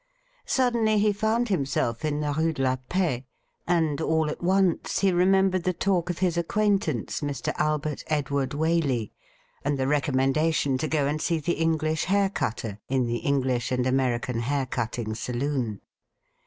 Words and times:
Suddenly 0.47 0.97
he 0.97 1.13
found 1.13 1.49
himself 1.49 2.03
in 2.03 2.21
the 2.21 2.33
Rue 2.33 2.53
de 2.53 2.63
la 2.63 2.77
Paix, 2.89 3.23
and 3.67 4.01
all 4.01 4.31
at 4.31 4.41
once 4.41 4.97
he 4.97 5.11
remembered 5.11 5.61
the 5.63 5.73
talk 5.75 6.09
of 6.09 6.17
his 6.17 6.39
ac 6.39 6.47
quaintance, 6.49 7.21
Mr. 7.21 7.53
Albei 7.57 7.97
t 7.97 8.03
Edward 8.07 8.49
Waley, 8.53 9.11
and 9.63 9.77
the 9.77 9.85
recom 9.85 10.15
mendation 10.15 10.79
to 10.79 10.87
go 10.87 11.05
and 11.05 11.21
see 11.21 11.37
the 11.37 11.53
English 11.53 12.05
hair 12.05 12.29
cutter 12.31 12.79
in 12.89 13.05
the 13.05 13.17
English 13.17 13.71
and 13.71 13.85
American 13.85 14.39
hair 14.39 14.65
cutting 14.65 15.13
saloon. 15.13 15.79